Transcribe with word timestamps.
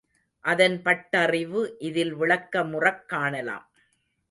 அதன் 0.45 0.81
பட்டறிவு 0.81 1.75
இதில் 1.79 2.15
விளக்கமுறக் 2.15 3.05
காணலாம். 3.05 3.67